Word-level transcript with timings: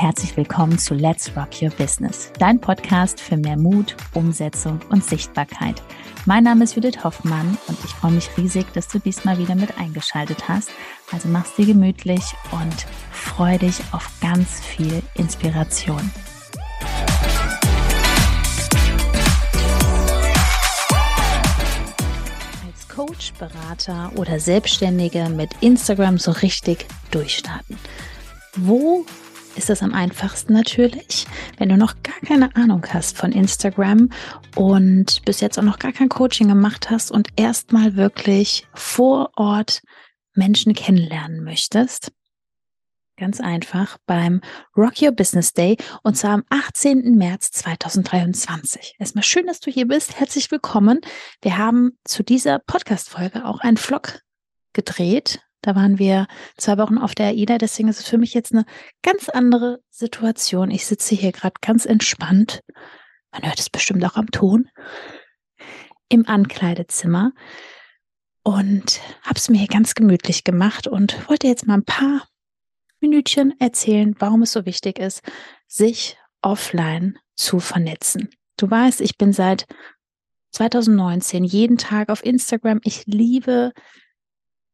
herzlich 0.00 0.36
willkommen 0.36 0.78
zu 0.78 0.94
Let's 0.94 1.32
Rock 1.36 1.60
Your 1.60 1.70
Business, 1.70 2.30
dein 2.38 2.60
Podcast 2.60 3.20
für 3.20 3.36
mehr 3.36 3.56
Mut, 3.56 3.96
Umsetzung 4.14 4.78
und 4.90 5.04
Sichtbarkeit. 5.04 5.82
Mein 6.24 6.44
Name 6.44 6.62
ist 6.62 6.76
Judith 6.76 7.02
Hoffmann 7.02 7.58
und 7.66 7.76
ich 7.84 7.90
freue 7.90 8.12
mich 8.12 8.30
riesig, 8.36 8.72
dass 8.74 8.86
du 8.86 9.00
diesmal 9.00 9.38
wieder 9.38 9.56
mit 9.56 9.76
eingeschaltet 9.76 10.48
hast. 10.48 10.70
Also 11.10 11.28
mach's 11.28 11.56
dir 11.56 11.66
gemütlich 11.66 12.22
und 12.52 12.86
freu 13.10 13.58
dich 13.58 13.80
auf 13.90 14.08
ganz 14.20 14.60
viel 14.60 15.02
Inspiration. 15.14 16.12
Als 22.64 22.88
Coach, 22.88 23.32
Berater 23.32 24.12
oder 24.14 24.38
Selbstständige 24.38 25.28
mit 25.28 25.50
Instagram 25.60 26.18
so 26.18 26.30
richtig 26.30 26.86
durchstarten. 27.10 27.76
Wo 28.54 29.04
ist 29.58 29.68
das 29.68 29.82
am 29.82 29.92
einfachsten 29.92 30.52
natürlich, 30.52 31.26
wenn 31.56 31.68
du 31.68 31.76
noch 31.76 31.94
gar 32.04 32.18
keine 32.24 32.54
Ahnung 32.54 32.86
hast 32.90 33.18
von 33.18 33.32
Instagram 33.32 34.08
und 34.54 35.24
bis 35.24 35.40
jetzt 35.40 35.58
auch 35.58 35.64
noch 35.64 35.80
gar 35.80 35.92
kein 35.92 36.08
Coaching 36.08 36.48
gemacht 36.48 36.90
hast 36.90 37.10
und 37.10 37.28
erstmal 37.36 37.96
wirklich 37.96 38.66
vor 38.72 39.32
Ort 39.36 39.82
Menschen 40.34 40.74
kennenlernen 40.74 41.42
möchtest. 41.42 42.12
Ganz 43.16 43.40
einfach 43.40 43.98
beim 44.06 44.40
Rock 44.76 45.02
Your 45.02 45.10
Business 45.10 45.52
Day 45.52 45.76
und 46.04 46.16
zwar 46.16 46.30
am 46.30 46.44
18. 46.50 47.16
März 47.16 47.50
2023. 47.50 48.94
Erstmal 49.00 49.24
schön, 49.24 49.48
dass 49.48 49.58
du 49.58 49.72
hier 49.72 49.88
bist. 49.88 50.20
Herzlich 50.20 50.52
willkommen. 50.52 51.00
Wir 51.42 51.58
haben 51.58 51.98
zu 52.04 52.22
dieser 52.22 52.60
Podcast-Folge 52.60 53.44
auch 53.44 53.58
einen 53.58 53.76
Vlog 53.76 54.20
gedreht 54.72 55.40
da 55.62 55.74
waren 55.74 55.98
wir 55.98 56.26
zwei 56.56 56.78
Wochen 56.78 56.98
auf 56.98 57.14
der 57.14 57.28
AIDA, 57.28 57.58
deswegen 57.58 57.88
ist 57.88 58.00
es 58.00 58.08
für 58.08 58.18
mich 58.18 58.34
jetzt 58.34 58.52
eine 58.52 58.64
ganz 59.02 59.28
andere 59.28 59.80
Situation. 59.90 60.70
Ich 60.70 60.86
sitze 60.86 61.14
hier 61.14 61.32
gerade 61.32 61.56
ganz 61.60 61.84
entspannt. 61.84 62.62
Man 63.32 63.42
hört 63.42 63.58
es 63.58 63.70
bestimmt 63.70 64.04
auch 64.04 64.16
am 64.16 64.30
Ton. 64.30 64.68
Im 66.08 66.26
Ankleidezimmer 66.26 67.32
und 68.42 69.00
habe 69.22 69.36
es 69.36 69.50
mir 69.50 69.58
hier 69.58 69.68
ganz 69.68 69.94
gemütlich 69.94 70.42
gemacht 70.42 70.86
und 70.86 71.28
wollte 71.28 71.48
jetzt 71.48 71.66
mal 71.66 71.74
ein 71.74 71.84
paar 71.84 72.26
Minütchen 73.00 73.54
erzählen, 73.60 74.16
warum 74.18 74.42
es 74.42 74.52
so 74.52 74.64
wichtig 74.64 74.98
ist, 74.98 75.22
sich 75.66 76.16
offline 76.40 77.18
zu 77.34 77.60
vernetzen. 77.60 78.30
Du 78.56 78.70
weißt, 78.70 79.00
ich 79.02 79.18
bin 79.18 79.32
seit 79.32 79.66
2019 80.52 81.44
jeden 81.44 81.76
Tag 81.76 82.08
auf 82.08 82.24
Instagram. 82.24 82.80
Ich 82.84 83.04
liebe 83.06 83.72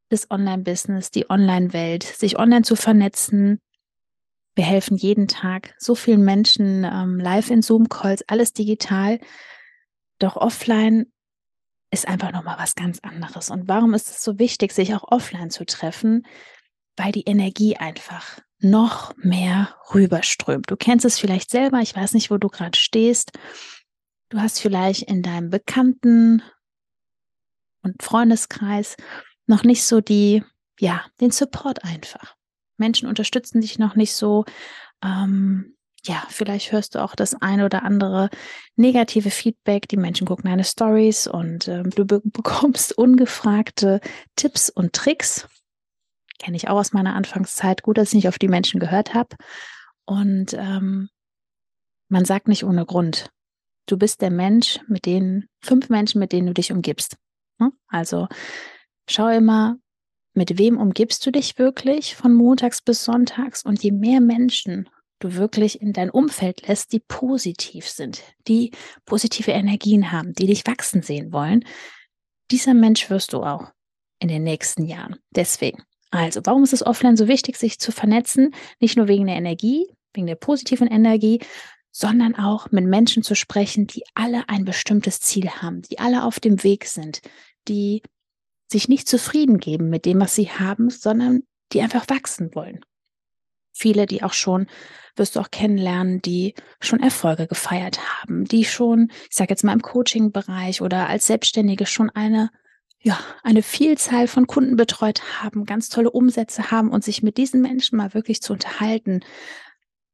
das 0.08 0.30
Online-Business, 0.30 1.10
die 1.10 1.28
Online-Welt, 1.30 2.02
sich 2.02 2.38
online 2.38 2.62
zu 2.62 2.76
vernetzen. 2.76 3.60
Wir 4.54 4.64
helfen 4.64 4.96
jeden 4.96 5.28
Tag 5.28 5.74
so 5.78 5.94
vielen 5.94 6.24
Menschen 6.24 6.84
ähm, 6.84 7.18
live 7.18 7.50
in 7.50 7.62
Zoom-Calls, 7.62 8.22
alles 8.28 8.52
digital. 8.52 9.18
Doch 10.18 10.36
offline 10.36 11.06
ist 11.90 12.06
einfach 12.06 12.32
nochmal 12.32 12.58
was 12.58 12.74
ganz 12.74 13.00
anderes. 13.00 13.50
Und 13.50 13.68
warum 13.68 13.94
ist 13.94 14.08
es 14.08 14.22
so 14.22 14.38
wichtig, 14.38 14.72
sich 14.72 14.94
auch 14.94 15.10
offline 15.10 15.50
zu 15.50 15.64
treffen? 15.64 16.26
Weil 16.96 17.12
die 17.12 17.24
Energie 17.24 17.76
einfach 17.76 18.40
noch 18.60 19.16
mehr 19.16 19.74
rüberströmt. 19.92 20.70
Du 20.70 20.76
kennst 20.76 21.04
es 21.04 21.18
vielleicht 21.18 21.50
selber, 21.50 21.80
ich 21.80 21.94
weiß 21.94 22.14
nicht, 22.14 22.30
wo 22.30 22.38
du 22.38 22.48
gerade 22.48 22.78
stehst. 22.78 23.32
Du 24.30 24.40
hast 24.40 24.60
vielleicht 24.60 25.02
in 25.02 25.22
deinem 25.22 25.50
Bekannten- 25.50 26.42
und 27.82 28.02
Freundeskreis 28.02 28.96
noch 29.46 29.64
nicht 29.64 29.84
so 29.84 30.00
die, 30.00 30.42
ja, 30.78 31.04
den 31.20 31.30
Support 31.30 31.84
einfach. 31.84 32.36
Menschen 32.76 33.08
unterstützen 33.08 33.60
dich 33.60 33.78
noch 33.78 33.94
nicht 33.94 34.14
so. 34.14 34.44
Ähm, 35.02 35.76
ja, 36.06 36.22
vielleicht 36.28 36.72
hörst 36.72 36.94
du 36.94 37.02
auch 37.02 37.14
das 37.14 37.34
eine 37.40 37.64
oder 37.64 37.82
andere 37.82 38.28
negative 38.76 39.30
Feedback. 39.30 39.88
Die 39.88 39.96
Menschen 39.96 40.26
gucken 40.26 40.50
deine 40.50 40.64
Stories 40.64 41.26
und 41.26 41.68
ähm, 41.68 41.90
du 41.90 42.04
be 42.04 42.20
bekommst 42.24 42.96
ungefragte 42.96 44.00
Tipps 44.36 44.68
und 44.68 44.92
Tricks. 44.92 45.48
Kenne 46.38 46.56
ich 46.56 46.68
auch 46.68 46.78
aus 46.78 46.92
meiner 46.92 47.14
Anfangszeit. 47.14 47.82
Gut, 47.82 47.96
dass 47.96 48.08
ich 48.08 48.14
nicht 48.14 48.28
auf 48.28 48.38
die 48.38 48.48
Menschen 48.48 48.80
gehört 48.80 49.14
habe. 49.14 49.36
Und 50.04 50.52
ähm, 50.54 51.08
man 52.08 52.24
sagt 52.24 52.48
nicht 52.48 52.64
ohne 52.64 52.84
Grund. 52.84 53.30
Du 53.86 53.96
bist 53.96 54.20
der 54.20 54.30
Mensch, 54.30 54.80
mit 54.88 55.06
denen, 55.06 55.48
fünf 55.62 55.88
Menschen, 55.88 56.18
mit 56.18 56.32
denen 56.32 56.46
du 56.46 56.54
dich 56.54 56.72
umgibst. 56.72 57.16
Hm? 57.58 57.72
Also 57.88 58.28
Schau 59.08 59.28
immer, 59.28 59.76
mit 60.34 60.58
wem 60.58 60.78
umgibst 60.78 61.24
du 61.24 61.30
dich 61.30 61.58
wirklich 61.58 62.16
von 62.16 62.34
montags 62.34 62.82
bis 62.82 63.04
sonntags 63.04 63.64
und 63.64 63.82
je 63.82 63.92
mehr 63.92 64.20
Menschen 64.20 64.88
du 65.20 65.34
wirklich 65.34 65.80
in 65.80 65.92
dein 65.92 66.10
Umfeld 66.10 66.66
lässt, 66.66 66.92
die 66.92 67.00
positiv 67.00 67.88
sind, 67.88 68.22
die 68.48 68.72
positive 69.04 69.52
Energien 69.52 70.12
haben, 70.12 70.34
die 70.34 70.46
dich 70.46 70.66
wachsen 70.66 71.02
sehen 71.02 71.32
wollen, 71.32 71.64
dieser 72.50 72.74
Mensch 72.74 73.08
wirst 73.10 73.32
du 73.32 73.42
auch 73.42 73.72
in 74.18 74.28
den 74.28 74.42
nächsten 74.42 74.84
Jahren. 74.84 75.16
Deswegen. 75.30 75.82
Also, 76.10 76.40
warum 76.44 76.62
ist 76.62 76.72
es 76.72 76.86
offline 76.86 77.16
so 77.16 77.26
wichtig, 77.26 77.56
sich 77.56 77.78
zu 77.78 77.90
vernetzen? 77.90 78.54
Nicht 78.80 78.96
nur 78.96 79.08
wegen 79.08 79.26
der 79.26 79.36
Energie, 79.36 79.86
wegen 80.12 80.26
der 80.26 80.36
positiven 80.36 80.86
Energie, 80.86 81.40
sondern 81.90 82.34
auch 82.34 82.70
mit 82.70 82.84
Menschen 82.84 83.22
zu 83.22 83.34
sprechen, 83.34 83.86
die 83.86 84.04
alle 84.14 84.48
ein 84.48 84.64
bestimmtes 84.64 85.20
Ziel 85.20 85.48
haben, 85.48 85.82
die 85.82 85.98
alle 85.98 86.24
auf 86.24 86.40
dem 86.40 86.62
Weg 86.62 86.86
sind, 86.86 87.20
die 87.66 88.02
sich 88.70 88.88
nicht 88.88 89.08
zufrieden 89.08 89.58
geben 89.58 89.90
mit 89.90 90.04
dem, 90.04 90.20
was 90.20 90.34
sie 90.34 90.50
haben, 90.50 90.90
sondern 90.90 91.42
die 91.72 91.82
einfach 91.82 92.08
wachsen 92.08 92.54
wollen. 92.54 92.80
Viele, 93.72 94.06
die 94.06 94.22
auch 94.22 94.32
schon, 94.32 94.66
wirst 95.16 95.34
du 95.34 95.40
auch 95.40 95.50
kennenlernen, 95.50 96.22
die 96.22 96.54
schon 96.80 97.00
Erfolge 97.00 97.46
gefeiert 97.46 97.98
haben, 98.22 98.44
die 98.44 98.64
schon, 98.64 99.10
ich 99.28 99.34
sage 99.36 99.50
jetzt 99.50 99.64
mal 99.64 99.72
im 99.72 99.82
Coaching-Bereich 99.82 100.80
oder 100.80 101.08
als 101.08 101.26
Selbstständige 101.26 101.86
schon 101.86 102.10
eine, 102.10 102.50
ja, 103.00 103.18
eine 103.42 103.62
Vielzahl 103.62 104.28
von 104.28 104.46
Kunden 104.46 104.76
betreut 104.76 105.22
haben, 105.42 105.66
ganz 105.66 105.88
tolle 105.88 106.10
Umsätze 106.10 106.70
haben 106.70 106.90
und 106.90 107.04
sich 107.04 107.22
mit 107.22 107.36
diesen 107.36 107.60
Menschen 107.60 107.96
mal 107.96 108.14
wirklich 108.14 108.40
zu 108.42 108.52
unterhalten, 108.52 109.20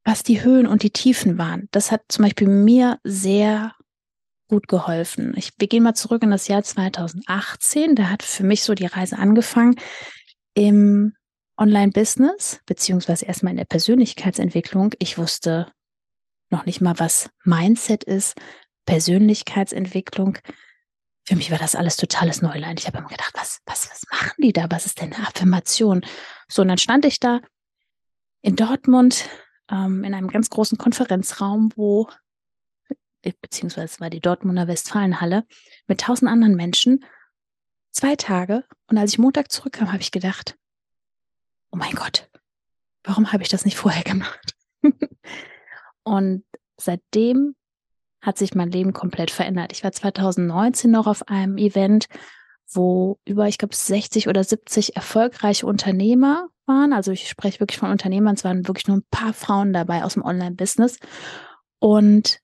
was 0.05 0.23
die 0.23 0.43
Höhen 0.43 0.67
und 0.67 0.83
die 0.83 0.91
Tiefen 0.91 1.39
waren. 1.39 1.69
Das 1.71 1.93
hat 1.93 2.03
zum 2.09 2.25
Beispiel 2.25 2.49
mir 2.49 2.99
sehr 3.05 3.75
gut 4.51 4.69
geholfen. 4.69 5.33
Ich, 5.37 5.53
wir 5.59 5.69
gehen 5.69 5.83
mal 5.83 5.95
zurück 5.95 6.23
in 6.23 6.31
das 6.31 6.49
Jahr 6.49 6.63
2018. 6.63 7.95
Da 7.95 8.11
hat 8.11 8.23
für 8.23 8.45
mich 8.45 8.63
so 8.63 8.75
die 8.75 8.87
Reise 8.87 9.17
angefangen 9.19 9.77
im 10.55 11.15
Online-Business, 11.57 12.61
beziehungsweise 12.67 13.25
erstmal 13.25 13.53
in 13.53 13.59
der 13.59 13.65
Persönlichkeitsentwicklung. 13.65 14.95
Ich 14.99 15.17
wusste 15.17 15.73
noch 16.51 16.67
nicht 16.67 16.81
mal, 16.81 16.99
was 16.99 17.31
Mindset 17.45 18.05
ist, 18.05 18.35
Persönlichkeitsentwicklung. 18.87 20.39
Für 21.25 21.37
mich 21.37 21.51
war 21.51 21.59
das 21.59 21.77
alles 21.77 21.97
totales 21.97 22.43
Neuland. 22.43 22.81
Ich 22.81 22.87
habe 22.87 22.99
immer 22.99 23.09
gedacht, 23.09 23.33
was, 23.35 23.61
was, 23.67 23.89
was 23.91 24.03
machen 24.11 24.43
die 24.43 24.53
da? 24.53 24.67
Was 24.69 24.87
ist 24.87 25.01
denn 25.01 25.13
eine 25.13 25.29
Affirmation? 25.29 26.03
So, 26.49 26.63
und 26.63 26.69
dann 26.69 26.79
stand 26.79 27.05
ich 27.05 27.21
da 27.21 27.41
in 28.43 28.57
Dortmund 28.57 29.29
ähm, 29.71 30.03
in 30.03 30.13
einem 30.13 30.29
ganz 30.29 30.51
großen 30.51 30.77
Konferenzraum, 30.77 31.71
wo 31.77 32.09
beziehungsweise 33.23 33.87
es 33.87 34.01
war 34.01 34.11
die 34.11 34.21
Dortmunder 34.21 34.69
Westfalenhalle, 34.69 35.45
mit 35.87 36.01
tausend 36.01 36.31
anderen 36.31 36.55
Menschen, 36.55 37.05
zwei 37.91 38.17
Tage. 38.17 38.65
Und 38.87 38.99
als 38.99 39.13
ich 39.13 39.19
Montag 39.19 39.51
zurückkam, 39.51 39.93
habe 39.93 40.03
ich 40.03 40.11
gedacht, 40.11 40.57
oh 41.71 41.77
mein 41.77 41.95
Gott, 41.95 42.29
warum 43.05 43.33
habe 43.33 43.43
ich 43.43 43.49
das 43.49 43.65
nicht 43.65 43.77
vorher 43.77 44.03
gemacht? 44.03 44.55
und 46.03 46.45
seitdem 46.77 47.55
hat 48.23 48.39
sich 48.39 48.55
mein 48.55 48.71
Leben 48.71 48.93
komplett 48.93 49.31
verändert. 49.31 49.73
Ich 49.73 49.83
war 49.83 49.93
2019 49.93 50.91
noch 50.91 51.07
auf 51.07 51.29
einem 51.29 51.57
Event, 51.57 52.07
wo 52.73 53.19
über, 53.25 53.49
ich 53.49 53.59
glaube, 53.59 53.75
60 53.75 54.29
oder 54.29 54.45
70 54.45 54.95
erfolgreiche 54.97 55.67
Unternehmer 55.67 56.49
waren. 56.67 56.93
Also 56.93 57.13
ich 57.13 57.29
spreche 57.29 57.61
wirklich 57.61 57.79
von 57.79 57.91
Unternehmern. 57.91 58.35
Es 58.35 58.45
waren 58.45 58.69
wirklich 58.69 58.87
nur 58.87 58.99
ein 58.99 59.07
paar 59.11 59.33
Frauen 59.33 59.73
dabei 59.73 60.05
aus 60.05 60.15
dem 60.15 60.25
Online-Business. 60.25 60.99
Und 61.79 62.41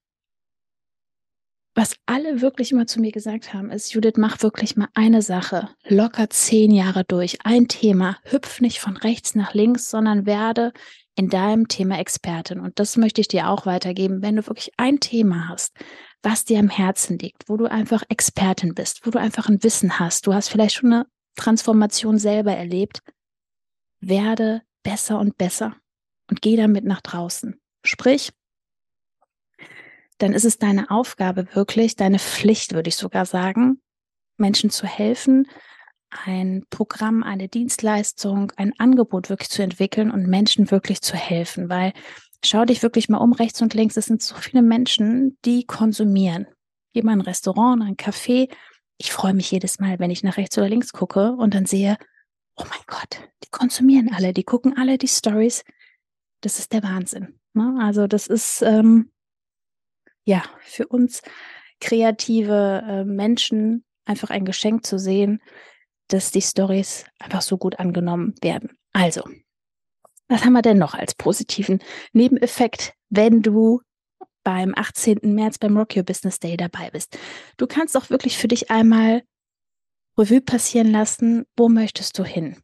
was 1.77 1.95
alle 2.07 2.41
wirklich 2.41 2.73
immer 2.73 2.87
zu 2.87 3.01
mir 3.01 3.13
gesagt 3.13 3.53
haben, 3.53 3.71
ist, 3.71 3.93
Judith, 3.93 4.15
mach 4.17 4.43
wirklich 4.43 4.77
mal 4.77 4.89
eine 4.95 5.21
Sache, 5.21 5.69
locker 5.85 6.31
zehn 6.31 6.71
Jahre 6.71 7.05
durch, 7.05 7.39
ein 7.45 7.69
Thema, 7.69 8.17
hüpf 8.25 8.63
nicht 8.63 8.81
von 8.81 8.97
rechts 8.97 9.35
nach 9.35 9.53
links, 9.53 9.91
sondern 9.91 10.25
werde 10.25 10.73
in 11.17 11.29
deinem 11.29 11.69
Thema 11.69 11.99
Expertin. 11.99 12.61
Und 12.61 12.79
das 12.79 12.97
möchte 12.97 13.21
ich 13.21 13.29
dir 13.29 13.51
auch 13.51 13.67
weitergeben, 13.67 14.23
wenn 14.23 14.37
du 14.37 14.47
wirklich 14.47 14.73
ein 14.79 15.01
Thema 15.01 15.51
hast, 15.51 15.77
was 16.23 16.47
dir 16.47 16.59
am 16.59 16.71
Herzen 16.71 17.19
liegt, 17.19 17.47
wo 17.47 17.59
du 17.59 17.67
einfach 17.67 18.03
Expertin 18.09 18.75
bist, 18.75 19.07
wo 19.07 19.11
du 19.11 19.21
einfach 19.21 19.51
ein 19.51 19.63
Wissen 19.63 19.99
hast, 19.99 20.27
du 20.27 20.33
hast 20.33 20.49
vielleicht 20.49 20.77
schon 20.77 20.93
eine 20.93 21.07
Transformation 21.37 22.19
selber 22.19 22.53
erlebt, 22.53 23.03
werde 24.01 24.63
besser 24.83 25.19
und 25.19 25.37
besser 25.37 25.77
und 26.31 26.41
geh 26.41 26.57
damit 26.57 26.87
nach 26.87 27.03
draußen. 27.03 27.61
Sprich, 27.85 28.33
dann 30.19 30.33
ist 30.33 30.45
es 30.45 30.59
deine 30.59 30.91
Aufgabe 30.91 31.47
wirklich, 31.55 31.97
deine 31.97 32.19
Pflicht, 32.19 32.75
würde 32.75 32.89
ich 32.89 32.97
sogar 32.97 33.27
sagen, 33.27 33.81
Menschen 34.37 34.71
zu 34.71 34.87
helfen, 34.87 35.49
ein 36.11 36.65
Programm, 36.71 37.23
eine 37.23 37.49
Dienstleistung, 37.49 38.53
ein 38.57 38.73
Angebot 38.79 39.29
wirklich 39.29 39.51
zu 39.51 39.63
entwickeln 39.63 40.11
und 40.11 40.27
Menschen 40.27 40.71
wirklich 40.71 41.01
zu 41.03 41.17
helfen. 41.17 41.69
Weil 41.69 41.93
schau 42.45 42.65
dich 42.65 42.83
wirklich 42.83 43.09
mal 43.09 43.19
um, 43.19 43.33
rechts 43.33 43.61
und 43.61 43.75
links. 43.75 43.97
Es 43.97 44.07
sind 44.07 44.23
so 44.23 44.35
viele 44.37 44.63
Menschen, 44.63 45.37
die 45.45 45.65
konsumieren. 45.65 46.47
Geh 46.95 47.03
mal 47.03 47.13
in 47.13 47.21
ein 47.21 47.27
Restaurant, 47.27 47.83
ein 47.83 47.97
Café. 47.97 48.51
Ich 48.99 49.13
freue 49.13 49.35
mich 49.35 49.51
jedes 49.51 49.79
Mal, 49.79 49.99
wenn 49.99 50.11
ich 50.11 50.23
nach 50.23 50.37
rechts 50.37 50.57
oder 50.57 50.69
links 50.69 50.93
gucke 50.93 51.33
und 51.33 51.55
dann 51.55 51.67
sehe, 51.67 51.99
oh 52.57 52.65
mein 52.71 52.81
Gott, 52.87 53.21
die 53.45 53.51
konsumieren 53.51 54.11
alle, 54.15 54.33
die 54.33 54.45
gucken 54.45 54.79
alle 54.79 54.97
die 54.97 55.09
Stories. 55.09 55.65
Das 56.41 56.59
ist 56.59 56.73
der 56.73 56.83
Wahnsinn. 56.83 57.39
Ne? 57.53 57.77
Also 57.81 58.07
das 58.07 58.27
ist 58.27 58.63
ähm, 58.63 59.11
ja 60.27 60.45
für 60.61 60.87
uns 60.87 61.23
kreative 61.81 62.83
äh, 62.87 63.05
Menschen 63.05 63.85
einfach 64.05 64.31
ein 64.31 64.45
Geschenk 64.45 64.85
zu 64.85 64.99
sehen, 64.99 65.41
dass 66.09 66.31
die 66.31 66.43
Stories 66.43 67.07
einfach 67.19 67.43
so 67.43 67.57
gut 67.57 67.79
angenommen 67.79 68.35
werden. 68.43 68.77
Also, 68.93 69.23
was 70.29 70.45
haben 70.45 70.53
wir 70.53 70.63
denn 70.63 70.79
noch 70.79 70.95
als 70.95 71.15
positiven 71.15 71.83
Nebeneffekt, 72.13 72.93
wenn 73.09 73.43
du 73.43 73.81
beim 74.45 74.75
18. 74.77 75.19
März 75.23 75.59
beim 75.59 75.77
Rock 75.77 75.97
Your 75.97 76.03
Business 76.03 76.39
Day 76.39 76.57
dabei 76.57 76.91
bist? 76.91 77.19
Du 77.57 77.67
kannst 77.67 77.97
auch 77.97 78.11
wirklich 78.11 78.39
für 78.39 78.49
dich 78.49 78.71
einmal 78.71 79.23
Revue 80.19 80.41
passieren 80.41 80.91
lassen, 80.91 81.47
wo 81.57 81.69
möchtest 81.69 82.19
du 82.19 82.25
hin? 82.25 82.57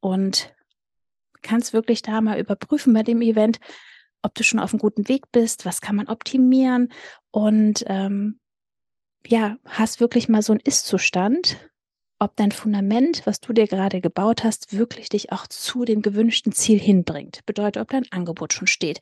Und 0.00 0.54
kannst 1.42 1.72
wirklich 1.72 2.02
da 2.02 2.20
mal 2.20 2.38
überprüfen 2.38 2.92
bei 2.92 3.02
dem 3.02 3.20
Event, 3.20 3.58
ob 4.22 4.34
du 4.34 4.44
schon 4.44 4.60
auf 4.60 4.72
einem 4.72 4.80
guten 4.80 5.08
Weg 5.08 5.30
bist, 5.32 5.66
was 5.66 5.80
kann 5.80 5.96
man 5.96 6.08
optimieren 6.08 6.92
und 7.30 7.84
ähm, 7.86 8.38
ja, 9.26 9.56
hast 9.64 10.00
wirklich 10.00 10.28
mal 10.28 10.42
so 10.42 10.52
einen 10.52 10.60
Ist-Zustand, 10.60 11.58
ob 12.18 12.36
dein 12.36 12.52
Fundament, 12.52 13.22
was 13.24 13.40
du 13.40 13.52
dir 13.52 13.66
gerade 13.66 14.00
gebaut 14.00 14.44
hast, 14.44 14.76
wirklich 14.76 15.08
dich 15.08 15.32
auch 15.32 15.48
zu 15.48 15.84
dem 15.84 16.02
gewünschten 16.02 16.52
Ziel 16.52 16.78
hinbringt. 16.78 17.44
Bedeutet, 17.46 17.82
ob 17.82 17.90
dein 17.90 18.10
Angebot 18.12 18.52
schon 18.52 18.68
steht, 18.68 19.00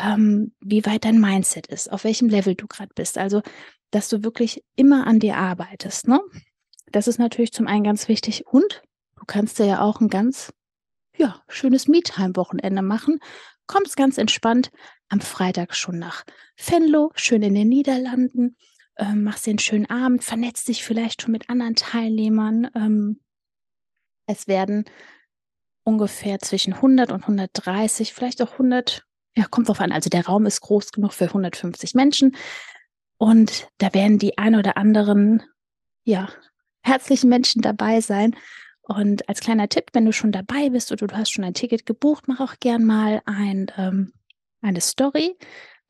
ähm, 0.00 0.54
wie 0.60 0.86
weit 0.86 1.04
dein 1.04 1.20
Mindset 1.20 1.66
ist, 1.66 1.92
auf 1.92 2.04
welchem 2.04 2.28
Level 2.30 2.54
du 2.54 2.66
gerade 2.66 2.92
bist. 2.94 3.18
Also, 3.18 3.42
dass 3.90 4.08
du 4.08 4.24
wirklich 4.24 4.64
immer 4.76 5.06
an 5.06 5.20
dir 5.20 5.36
arbeitest. 5.36 6.08
Ne? 6.08 6.20
Das 6.90 7.06
ist 7.06 7.18
natürlich 7.18 7.52
zum 7.52 7.66
einen 7.66 7.84
ganz 7.84 8.08
wichtig 8.08 8.46
und 8.46 8.82
du 9.16 9.24
kannst 9.26 9.58
dir 9.58 9.66
ja 9.66 9.80
auch 9.82 10.00
ein 10.00 10.08
ganz 10.08 10.52
ja, 11.16 11.42
schönes 11.48 11.86
Me-Time-Wochenende 11.86 12.82
machen. 12.82 13.20
Kommst 13.66 13.96
ganz 13.96 14.18
entspannt 14.18 14.70
am 15.08 15.20
Freitag 15.20 15.74
schon 15.74 15.98
nach 15.98 16.24
Venlo, 16.56 17.10
schön 17.14 17.42
in 17.42 17.54
den 17.54 17.68
Niederlanden 17.68 18.56
ähm, 18.96 19.24
machst 19.24 19.46
dir 19.46 19.50
einen 19.50 19.58
schönen 19.58 19.90
Abend, 19.90 20.24
vernetzt 20.24 20.68
dich 20.68 20.84
vielleicht 20.84 21.22
schon 21.22 21.32
mit 21.32 21.50
anderen 21.50 21.74
Teilnehmern. 21.74 22.70
Ähm, 22.74 23.20
es 24.26 24.46
werden 24.46 24.84
ungefähr 25.82 26.38
zwischen 26.38 26.74
100 26.74 27.12
und 27.12 27.22
130, 27.22 28.14
vielleicht 28.14 28.40
auch 28.40 28.52
100, 28.52 29.04
ja, 29.36 29.44
kommt 29.44 29.68
drauf 29.68 29.80
an. 29.80 29.92
Also 29.92 30.10
der 30.10 30.26
Raum 30.26 30.46
ist 30.46 30.60
groß 30.60 30.92
genug 30.92 31.12
für 31.12 31.26
150 31.26 31.94
Menschen. 31.94 32.36
Und 33.18 33.68
da 33.78 33.92
werden 33.94 34.18
die 34.18 34.38
ein 34.38 34.54
oder 34.54 34.76
anderen, 34.76 35.42
ja, 36.04 36.28
herzlichen 36.82 37.28
Menschen 37.28 37.62
dabei 37.62 38.00
sein. 38.00 38.36
Und 38.86 39.28
als 39.28 39.40
kleiner 39.40 39.68
Tipp, 39.68 39.86
wenn 39.92 40.04
du 40.04 40.12
schon 40.12 40.32
dabei 40.32 40.70
bist 40.70 40.92
oder 40.92 41.06
du 41.06 41.16
hast 41.16 41.30
schon 41.30 41.44
ein 41.44 41.54
Ticket 41.54 41.86
gebucht, 41.86 42.24
mach 42.26 42.40
auch 42.40 42.54
gern 42.60 42.84
mal 42.84 43.22
ein, 43.24 43.70
ähm, 43.76 44.12
eine 44.60 44.80
Story 44.80 45.36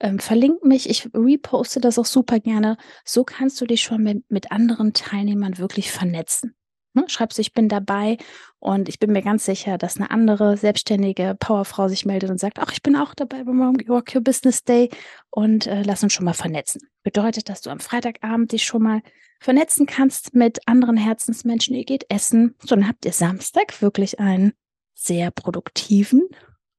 ähm, 0.00 0.19
verlink 0.19 0.64
mich, 0.64 0.88
ich 0.88 1.08
reposte 1.14 1.81
das 1.81 1.99
auch 1.99 2.05
super 2.05 2.41
gerne. 2.41 2.76
So 3.05 3.25
kannst 3.25 3.61
du 3.61 3.67
dich 3.67 3.82
schon 3.82 4.02
mit, 4.02 4.31
mit 4.31 4.52
anderen 4.52 4.93
Teilnehmern 4.93 5.58
wirklich 5.58 5.91
vernetzen. 5.91 6.55
Ne? 6.94 7.05
Schreibst 7.08 7.38
du, 7.38 7.43
ich 7.43 7.52
bin 7.52 7.69
dabei 7.69 8.17
und 8.58 8.88
ich 8.88 8.99
bin 8.99 9.12
mir 9.12 9.23
ganz 9.23 9.44
sicher, 9.44 9.79
dass 9.79 9.96
eine 9.96 10.11
andere 10.11 10.56
selbstständige 10.56 11.37
Powerfrau 11.38 11.88
sich 11.88 12.06
meldet 12.06 12.31
und 12.31 12.38
sagt, 12.38 12.58
ach, 12.58 12.73
ich 12.73 12.82
bin 12.82 12.96
auch 12.96 13.14
dabei 13.14 13.44
beim 13.44 13.61
Rock 13.88 14.14
Your 14.14 14.23
Business 14.23 14.64
Day 14.64 14.91
und 15.31 15.67
äh, 15.67 15.82
lass 15.82 16.02
uns 16.02 16.12
schon 16.12 16.25
mal 16.25 16.35
vernetzen. 16.35 16.88
Bedeutet, 17.02 17.49
dass 17.49 17.61
du 17.61 17.70
am 17.70 17.81
Freitagabend 17.81 18.52
dich 18.52 18.64
schon 18.64 18.82
mal 18.82 19.02
vernetzen 19.41 19.87
kannst 19.87 20.35
mit 20.35 20.67
anderen 20.67 20.96
Herzensmenschen. 20.96 21.76
Ihr 21.76 21.85
geht 21.85 22.06
essen. 22.08 22.55
So, 22.62 22.75
dann 22.75 22.88
habt 22.88 23.05
ihr 23.05 23.12
Samstag 23.12 23.82
wirklich 23.82 24.19
einen 24.19 24.55
sehr 24.94 25.31
produktiven 25.31 26.23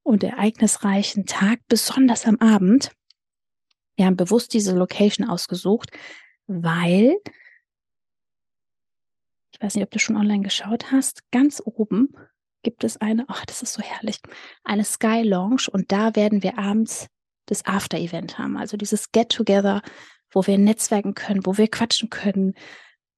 und 0.02 0.24
ereignisreichen 0.24 1.26
Tag, 1.26 1.60
besonders 1.68 2.26
am 2.26 2.36
Abend. 2.36 2.90
Wir 3.96 4.06
haben 4.06 4.16
bewusst 4.16 4.52
diese 4.54 4.74
Location 4.74 5.28
ausgesucht, 5.28 5.90
weil, 6.46 7.16
ich 9.56 9.62
weiß 9.62 9.74
nicht, 9.74 9.84
ob 9.84 9.90
du 9.90 9.98
schon 9.98 10.16
online 10.16 10.42
geschaut 10.42 10.92
hast, 10.92 11.22
ganz 11.30 11.62
oben 11.64 12.10
gibt 12.62 12.84
es 12.84 12.98
eine, 12.98 13.24
ach, 13.28 13.46
das 13.46 13.62
ist 13.62 13.72
so 13.72 13.82
herrlich, 13.82 14.18
eine 14.64 14.84
Sky 14.84 15.22
Lounge 15.22 15.68
und 15.72 15.92
da 15.92 16.14
werden 16.14 16.42
wir 16.42 16.58
abends 16.58 17.06
das 17.46 17.64
After-Event 17.64 18.38
haben, 18.38 18.58
also 18.58 18.76
dieses 18.76 19.12
Get-Together, 19.12 19.80
wo 20.30 20.46
wir 20.46 20.58
netzwerken 20.58 21.14
können, 21.14 21.46
wo 21.46 21.56
wir 21.56 21.68
quatschen 21.68 22.10
können. 22.10 22.54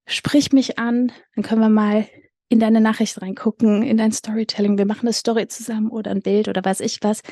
Sprich 0.07 0.53
mich 0.53 0.79
an, 0.79 1.11
dann 1.35 1.43
können 1.43 1.61
wir 1.61 1.71
mal 1.71 2.07
in 2.49 2.61
deine 2.61 2.81
Nachricht 2.81 3.21
reingucken, 3.21 3.83
in 3.83 3.97
dein 3.97 4.13
Storytelling. 4.13 4.79
Wir 4.79 4.87
machen 4.87 5.07
eine 5.07 5.13
Story 5.13 5.49
zusammen 5.49 5.91
oder 5.91 6.13
ein 6.13 6.23
Bild 6.23 6.47
oder 6.49 6.65
weiß 6.65 6.81
ich 6.81 6.99
was. 7.03 7.23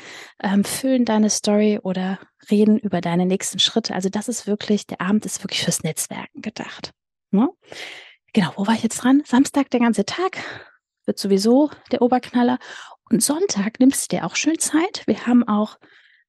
Ähm, 0.43 0.63
füllen 0.63 1.05
deine 1.05 1.29
Story 1.29 1.79
oder 1.81 2.19
reden 2.51 2.77
über 2.77 2.99
deine 2.99 3.25
nächsten 3.25 3.59
Schritte. 3.59 3.95
Also 3.95 4.09
das 4.09 4.27
ist 4.27 4.47
wirklich, 4.47 4.85
der 4.85 4.99
Abend 5.01 5.25
ist 5.25 5.43
wirklich 5.43 5.63
fürs 5.63 5.83
Netzwerken 5.83 6.41
gedacht. 6.41 6.91
Ne? 7.31 7.49
Genau, 8.37 8.53
wo 8.55 8.67
war 8.67 8.75
ich 8.75 8.83
jetzt 8.83 9.03
dran? 9.03 9.23
Samstag 9.25 9.71
der 9.71 9.79
ganze 9.79 10.05
Tag 10.05 10.37
wird 11.07 11.17
sowieso 11.17 11.71
der 11.91 12.03
Oberknaller. 12.03 12.59
Und 13.09 13.23
Sonntag 13.23 13.79
nimmst 13.79 14.11
du 14.11 14.15
dir 14.15 14.25
auch 14.27 14.35
schön 14.35 14.59
Zeit. 14.59 15.01
Wir 15.07 15.25
haben 15.25 15.47
auch 15.47 15.79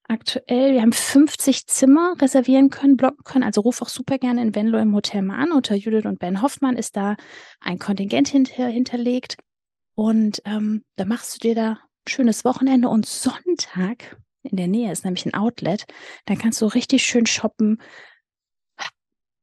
aktuell, 0.05 0.72
wir 0.72 0.81
haben 0.81 0.94
50 0.94 1.66
Zimmer 1.66 2.16
reservieren 2.19 2.70
können, 2.70 2.96
blocken 2.96 3.25
können. 3.25 3.44
Also 3.44 3.60
ruf 3.60 3.82
auch 3.82 3.90
super 3.90 4.16
gerne 4.16 4.40
in 4.40 4.55
Venlo 4.55 4.78
im 4.78 4.94
Hotel 4.94 5.20
mal 5.20 5.37
an. 5.38 5.52
Unter 5.52 5.75
Judith 5.75 6.06
und 6.06 6.19
Ben 6.19 6.40
Hoffmann 6.40 6.78
ist 6.78 6.96
da 6.96 7.16
ein 7.60 7.78
Kontingent 7.78 8.28
hinter, 8.28 8.69
hinterlegt. 8.69 9.37
Und 9.94 10.40
ähm, 10.46 10.84
da 10.96 11.05
machst 11.05 11.34
du 11.34 11.46
dir 11.46 11.55
da 11.55 11.72
ein 11.72 12.08
schönes 12.08 12.43
Wochenende. 12.43 12.88
Und 12.88 13.05
Sonntag 13.05 14.16
in 14.44 14.56
der 14.56 14.69
Nähe 14.69 14.90
ist 14.90 15.05
nämlich 15.05 15.26
ein 15.26 15.34
Outlet. 15.34 15.84
Dann 16.25 16.38
kannst 16.38 16.62
du 16.62 16.69
richtig 16.69 17.02
schön 17.02 17.26
shoppen. 17.26 17.82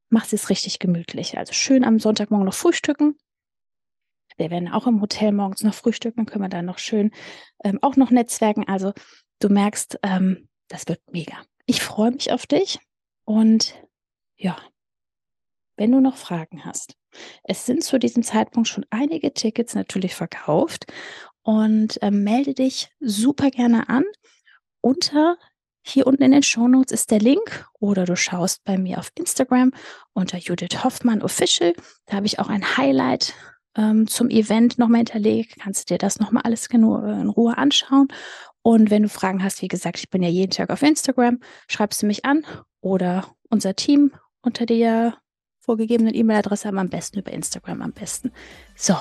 Machst 0.10 0.34
es 0.34 0.50
richtig 0.50 0.80
gemütlich. 0.80 1.38
Also 1.38 1.54
schön 1.54 1.84
am 1.84 2.00
Sonntagmorgen 2.00 2.46
noch 2.46 2.54
frühstücken. 2.54 3.18
Wir 4.38 4.52
werden 4.52 4.70
auch 4.70 4.86
im 4.88 5.02
Hotel 5.02 5.32
morgens 5.32 5.64
noch 5.64 5.74
frühstücken, 5.74 6.18
dann 6.18 6.26
können 6.26 6.44
wir 6.44 6.50
da 6.50 6.62
noch 6.62 6.78
schön 6.78 7.12
ähm, 7.64 7.80
auch 7.82 7.96
noch 7.96 8.12
netzwerken. 8.12 8.68
Also 8.68 8.94
du 9.40 9.50
merkst, 9.50 10.00
ähm, 10.04 10.50
das 10.68 10.88
wird 10.88 11.02
mega. 11.12 11.36
Ich 11.66 11.82
freue 11.82 12.12
mich 12.12 12.32
auf 12.32 12.46
dich 12.46 12.80
und 13.24 13.76
ja, 14.36 14.58
wenn 15.78 15.92
du 15.92 16.00
noch 16.00 16.18
Fragen 16.18 16.66
hast. 16.66 16.96
Es 17.44 17.66
sind 17.66 17.84
zu 17.84 17.98
diesem 17.98 18.24
Zeitpunkt 18.24 18.68
schon 18.68 18.86
einige 18.90 19.34
Tickets 19.34 19.74
natürlich 19.74 20.16
verkauft 20.16 20.86
und 21.44 22.02
äh, 22.02 22.12
melde 22.12 22.54
dich 22.54 22.90
super 23.00 23.50
gerne 23.52 23.88
an. 23.90 24.04
Unter 24.82 25.38
hier 25.88 26.08
unten 26.08 26.24
in 26.24 26.32
den 26.32 26.44
Shownotes 26.44 26.92
ist 26.92 27.12
der 27.12 27.20
Link 27.20 27.68
oder 27.80 28.06
du 28.06 28.16
schaust 28.16 28.64
bei 28.64 28.78
mir 28.78 28.98
auf 28.98 29.12
Instagram 29.16 29.72
unter 30.14 30.38
Judith 30.40 30.84
Hoffmann 30.84 31.22
Official. 31.22 31.76
Da 32.08 32.18
habe 32.18 32.26
ich 32.26 32.40
auch 32.40 32.50
ein 32.50 32.78
Highlight 32.78 33.34
ähm, 33.78 34.08
zum 34.08 34.30
Event 34.30 34.80
nochmal 34.80 35.00
hinterlegt. 35.00 35.60
Kannst 35.60 35.90
du 35.90 35.94
dir 35.94 35.98
das 36.00 36.20
nochmal 36.20 36.42
alles 36.44 36.68
in 36.68 36.84
Ruhe 36.84 37.58
anschauen. 37.58 38.08
Und 38.64 38.90
wenn 38.90 39.04
du 39.04 39.10
Fragen 39.10 39.44
hast, 39.44 39.62
wie 39.62 39.68
gesagt, 39.68 40.00
ich 40.00 40.10
bin 40.10 40.24
ja 40.24 40.30
jeden 40.30 40.50
Tag 40.50 40.72
auf 40.72 40.82
Instagram, 40.82 41.40
schreibst 41.68 42.02
du 42.02 42.08
mich 42.08 42.26
an 42.26 42.44
oder 42.82 43.28
unser 43.50 43.76
Team 43.76 44.12
unter 44.42 44.66
der 44.66 45.18
vorgegebenen 45.60 46.16
E-Mail-Adresse, 46.16 46.68
aber 46.68 46.80
am 46.80 46.90
besten 46.90 47.20
über 47.20 47.32
Instagram 47.32 47.84
am 47.84 47.92
besten. 47.92 48.32
So, 48.76 48.96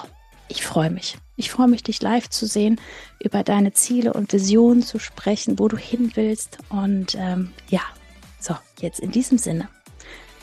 ich 0.49 0.65
freue 0.65 0.91
mich. 0.91 1.17
Ich 1.37 1.51
freue 1.51 1.69
mich, 1.69 1.83
dich 1.83 2.01
live 2.01 2.31
zu 2.31 2.47
sehen, 2.47 2.81
über 3.19 3.43
deine 3.43 3.73
Ziele 3.73 4.13
und 4.13 4.33
Visionen 4.33 4.83
zu 4.83 4.99
sprechen, 4.99 5.59
wo 5.59 5.69
du 5.69 5.77
hin 5.77 6.13
willst. 6.15 6.59
Und 6.69 7.17
ähm, 7.19 7.53
ja, 7.69 7.81
so, 8.39 8.55
jetzt 8.81 9.01
in 9.01 9.11
diesem 9.11 9.39
Sinne, 9.39 9.69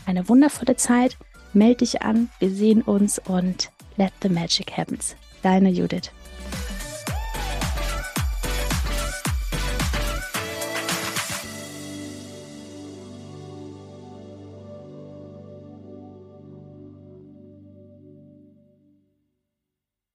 eine 0.06 0.28
wundervolle 0.28 0.76
Zeit. 0.76 1.18
Meld 1.54 1.82
dich 1.82 2.02
an, 2.02 2.30
wir 2.40 2.50
sehen 2.50 2.82
uns 2.82 3.20
und 3.20 3.72
let 3.98 4.14
the 4.22 4.30
magic 4.30 4.78
happen. 4.78 4.98
Deine 5.44 5.70
Judith. 5.70 6.12